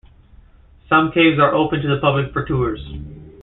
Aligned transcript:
Some 0.89 1.11
caves 1.11 1.37
are 1.37 1.53
open 1.53 1.79
to 1.83 1.87
the 1.87 2.01
public 2.01 2.33
for 2.33 2.43
tours. 2.43 2.79